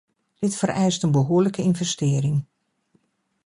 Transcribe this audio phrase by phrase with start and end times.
[0.39, 2.45] Dit vereist een behoorlijke investering.